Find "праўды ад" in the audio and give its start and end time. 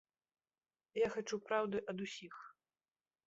1.49-1.97